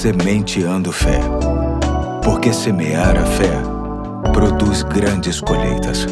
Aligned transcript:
Sementeando 0.00 0.90
Fé. 0.92 1.20
Porque 2.24 2.54
semear 2.54 3.18
a 3.18 3.26
fé 3.26 3.52
produz 4.32 4.82
grandes 4.82 5.42
colheitas. 5.42 6.06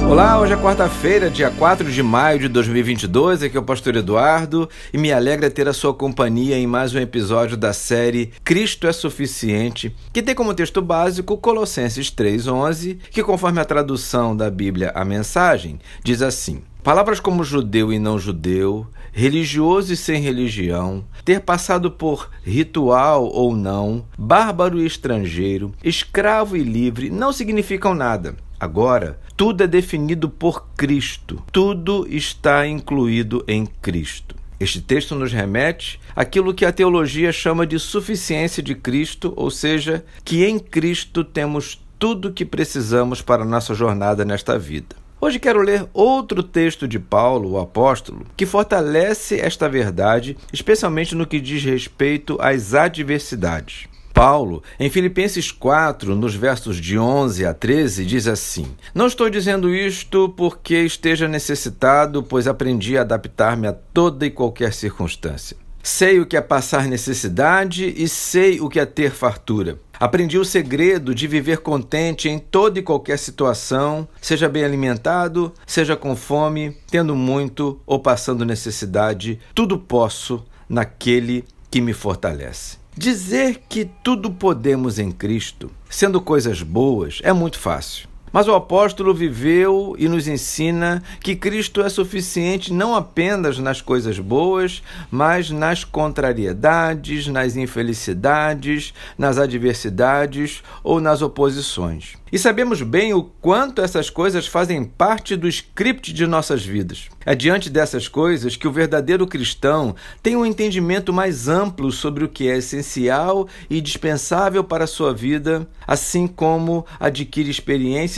Olá, 0.00 0.40
hoje 0.40 0.54
é 0.54 0.56
quarta-feira, 0.56 1.30
dia 1.30 1.52
4 1.52 1.88
de 1.88 2.02
maio 2.02 2.40
de 2.40 2.48
2022. 2.48 3.44
Aqui 3.44 3.56
é 3.56 3.60
o 3.60 3.62
Pastor 3.62 3.94
Eduardo 3.94 4.68
e 4.92 4.98
me 4.98 5.12
alegra 5.12 5.48
ter 5.48 5.68
a 5.68 5.72
sua 5.72 5.94
companhia 5.94 6.58
em 6.58 6.66
mais 6.66 6.92
um 6.92 6.98
episódio 6.98 7.56
da 7.56 7.72
série 7.72 8.32
Cristo 8.42 8.88
é 8.88 8.92
Suficiente, 8.92 9.94
que 10.12 10.20
tem 10.20 10.34
como 10.34 10.52
texto 10.52 10.82
básico 10.82 11.38
Colossenses 11.38 12.10
3,11, 12.10 12.98
que, 13.12 13.22
conforme 13.22 13.60
a 13.60 13.64
tradução 13.64 14.36
da 14.36 14.50
Bíblia, 14.50 14.90
a 14.96 15.04
mensagem, 15.04 15.78
diz 16.02 16.22
assim: 16.22 16.60
Palavras 16.82 17.20
como 17.20 17.44
judeu 17.44 17.92
e 17.92 17.98
não 17.98 18.18
judeu, 18.18 18.86
religioso 19.12 19.92
e 19.92 19.96
sem 19.96 20.22
religião, 20.22 21.04
ter 21.24 21.40
passado 21.40 21.90
por 21.90 22.30
ritual 22.42 23.26
ou 23.26 23.54
não, 23.54 24.04
bárbaro 24.16 24.80
e 24.80 24.86
estrangeiro, 24.86 25.72
escravo 25.84 26.56
e 26.56 26.62
livre, 26.62 27.10
não 27.10 27.32
significam 27.32 27.94
nada. 27.94 28.34
Agora, 28.58 29.20
tudo 29.36 29.62
é 29.62 29.66
definido 29.66 30.28
por 30.28 30.68
Cristo, 30.76 31.42
tudo 31.52 32.06
está 32.08 32.66
incluído 32.66 33.44
em 33.46 33.66
Cristo. 33.66 34.34
Este 34.58 34.80
texto 34.80 35.14
nos 35.14 35.32
remete 35.32 36.00
àquilo 36.14 36.52
que 36.54 36.64
a 36.64 36.72
teologia 36.72 37.32
chama 37.32 37.66
de 37.66 37.78
suficiência 37.78 38.62
de 38.62 38.74
Cristo, 38.74 39.32
ou 39.36 39.50
seja, 39.50 40.04
que 40.24 40.44
em 40.44 40.58
Cristo 40.58 41.24
temos 41.24 41.80
tudo 41.98 42.28
o 42.28 42.32
que 42.32 42.44
precisamos 42.44 43.20
para 43.20 43.42
a 43.42 43.46
nossa 43.46 43.74
jornada 43.74 44.24
nesta 44.24 44.58
vida. 44.58 44.99
Hoje 45.22 45.38
quero 45.38 45.60
ler 45.60 45.86
outro 45.92 46.42
texto 46.42 46.88
de 46.88 46.98
Paulo, 46.98 47.50
o 47.50 47.58
apóstolo, 47.58 48.24
que 48.34 48.46
fortalece 48.46 49.38
esta 49.38 49.68
verdade, 49.68 50.34
especialmente 50.50 51.14
no 51.14 51.26
que 51.26 51.38
diz 51.38 51.62
respeito 51.62 52.38
às 52.40 52.72
adversidades. 52.72 53.86
Paulo, 54.14 54.62
em 54.78 54.88
Filipenses 54.88 55.52
4, 55.52 56.16
nos 56.16 56.34
versos 56.34 56.78
de 56.78 56.98
11 56.98 57.44
a 57.44 57.52
13, 57.52 58.06
diz 58.06 58.26
assim: 58.26 58.66
Não 58.94 59.06
estou 59.06 59.28
dizendo 59.28 59.74
isto 59.74 60.30
porque 60.30 60.76
esteja 60.84 61.28
necessitado, 61.28 62.22
pois 62.22 62.48
aprendi 62.48 62.96
a 62.96 63.02
adaptar-me 63.02 63.66
a 63.66 63.74
toda 63.74 64.24
e 64.24 64.30
qualquer 64.30 64.72
circunstância. 64.72 65.54
Sei 65.82 66.18
o 66.18 66.26
que 66.26 66.36
é 66.36 66.40
passar 66.40 66.86
necessidade 66.86 67.92
e 67.94 68.08
sei 68.08 68.58
o 68.58 68.70
que 68.70 68.80
é 68.80 68.86
ter 68.86 69.10
fartura. 69.10 69.78
Aprendi 70.00 70.38
o 70.38 70.46
segredo 70.46 71.14
de 71.14 71.26
viver 71.26 71.58
contente 71.58 72.26
em 72.26 72.38
toda 72.38 72.78
e 72.78 72.82
qualquer 72.82 73.18
situação, 73.18 74.08
seja 74.18 74.48
bem 74.48 74.64
alimentado, 74.64 75.52
seja 75.66 75.94
com 75.94 76.16
fome, 76.16 76.74
tendo 76.90 77.14
muito 77.14 77.78
ou 77.84 78.00
passando 78.00 78.42
necessidade. 78.42 79.38
Tudo 79.54 79.78
posso 79.78 80.42
naquele 80.66 81.44
que 81.70 81.82
me 81.82 81.92
fortalece. 81.92 82.78
Dizer 82.96 83.60
que 83.68 83.84
tudo 84.02 84.30
podemos 84.30 84.98
em 84.98 85.12
Cristo, 85.12 85.70
sendo 85.90 86.18
coisas 86.18 86.62
boas, 86.62 87.20
é 87.22 87.34
muito 87.34 87.58
fácil. 87.58 88.09
Mas 88.32 88.46
o 88.46 88.54
apóstolo 88.54 89.12
viveu 89.12 89.94
e 89.98 90.08
nos 90.08 90.28
ensina 90.28 91.02
que 91.20 91.34
Cristo 91.34 91.82
é 91.82 91.88
suficiente 91.88 92.72
não 92.72 92.94
apenas 92.94 93.58
nas 93.58 93.80
coisas 93.80 94.18
boas, 94.18 94.82
mas 95.10 95.50
nas 95.50 95.84
contrariedades, 95.84 97.26
nas 97.26 97.56
infelicidades, 97.56 98.94
nas 99.18 99.38
adversidades 99.38 100.62
ou 100.82 101.00
nas 101.00 101.22
oposições. 101.22 102.20
E 102.32 102.38
sabemos 102.38 102.80
bem 102.80 103.12
o 103.12 103.24
quanto 103.24 103.82
essas 103.82 104.08
coisas 104.08 104.46
fazem 104.46 104.84
parte 104.84 105.34
do 105.34 105.48
script 105.48 106.12
de 106.12 106.28
nossas 106.28 106.64
vidas. 106.64 107.08
É 107.26 107.34
diante 107.34 107.68
dessas 107.68 108.06
coisas 108.06 108.54
que 108.54 108.68
o 108.68 108.72
verdadeiro 108.72 109.26
cristão 109.26 109.96
tem 110.22 110.36
um 110.36 110.46
entendimento 110.46 111.12
mais 111.12 111.48
amplo 111.48 111.90
sobre 111.90 112.24
o 112.24 112.28
que 112.28 112.48
é 112.48 112.56
essencial 112.56 113.48
e 113.68 113.80
dispensável 113.80 114.62
para 114.62 114.84
a 114.84 114.86
sua 114.86 115.12
vida, 115.12 115.68
assim 115.84 116.28
como 116.28 116.86
adquire 117.00 117.50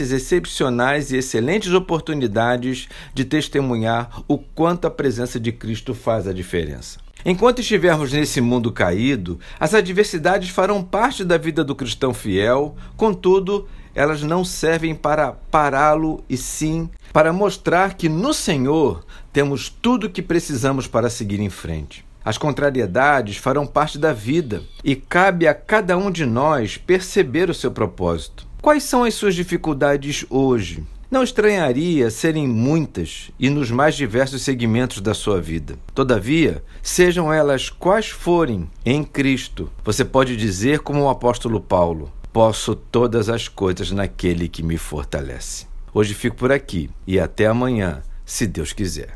experiências 0.03 0.11
excepcionais 0.11 1.11
e 1.11 1.17
excelentes 1.17 1.71
oportunidades 1.71 2.89
de 3.13 3.23
testemunhar 3.23 4.21
o 4.27 4.37
quanto 4.37 4.85
a 4.85 4.91
presença 4.91 5.39
de 5.39 5.51
Cristo 5.51 5.93
faz 5.93 6.27
a 6.27 6.33
diferença. 6.33 6.99
Enquanto 7.25 7.59
estivermos 7.59 8.11
nesse 8.11 8.41
mundo 8.41 8.71
caído, 8.71 9.39
as 9.57 9.73
adversidades 9.73 10.49
farão 10.49 10.83
parte 10.83 11.23
da 11.23 11.37
vida 11.37 11.63
do 11.63 11.75
cristão 11.75 12.13
fiel, 12.13 12.75
contudo, 12.97 13.67
elas 13.95 14.21
não 14.23 14.43
servem 14.43 14.93
para 14.93 15.31
pará-lo 15.31 16.23
e 16.29 16.35
sim 16.35 16.89
para 17.13 17.31
mostrar 17.31 17.93
que 17.93 18.09
no 18.09 18.33
Senhor 18.33 19.05
temos 19.31 19.69
tudo 19.69 20.07
o 20.07 20.09
que 20.09 20.21
precisamos 20.21 20.87
para 20.87 21.09
seguir 21.09 21.39
em 21.39 21.49
frente. 21.49 22.03
As 22.25 22.37
contrariedades 22.37 23.37
farão 23.37 23.65
parte 23.67 23.97
da 23.97 24.11
vida 24.11 24.63
e 24.83 24.95
cabe 24.95 25.47
a 25.47 25.53
cada 25.53 25.97
um 25.97 26.09
de 26.09 26.25
nós 26.25 26.77
perceber 26.77 27.49
o 27.49 27.53
seu 27.53 27.71
propósito. 27.71 28.52
Quais 28.63 28.83
são 28.83 29.03
as 29.03 29.13
suas 29.13 29.35
dificuldades 29.35 30.25
hoje? 30.29 30.85
Não 31.11 31.21
estranharia 31.21 32.09
serem 32.09 32.47
muitas 32.47 33.29
e 33.37 33.49
nos 33.49 33.69
mais 33.69 33.93
diversos 33.93 34.41
segmentos 34.41 35.01
da 35.01 35.13
sua 35.13 35.41
vida. 35.41 35.77
Todavia, 35.93 36.63
sejam 36.81 37.31
elas 37.31 37.69
quais 37.69 38.07
forem, 38.07 38.69
em 38.85 39.03
Cristo, 39.03 39.69
você 39.83 40.05
pode 40.05 40.37
dizer, 40.37 40.79
como 40.79 41.01
o 41.01 41.09
apóstolo 41.09 41.59
Paulo: 41.59 42.09
Posso 42.31 42.73
todas 42.73 43.27
as 43.27 43.49
coisas 43.49 43.91
naquele 43.91 44.47
que 44.47 44.63
me 44.63 44.77
fortalece. 44.77 45.67
Hoje 45.93 46.13
fico 46.13 46.37
por 46.37 46.49
aqui 46.49 46.89
e 47.05 47.19
até 47.19 47.47
amanhã, 47.47 48.01
se 48.25 48.47
Deus 48.47 48.71
quiser. 48.71 49.09